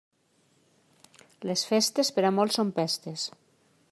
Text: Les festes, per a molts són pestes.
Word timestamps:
Les 1.51 1.65
festes, 1.73 2.11
per 2.17 2.25
a 2.31 2.35
molts 2.39 2.61
són 2.61 2.73
pestes. 2.81 3.27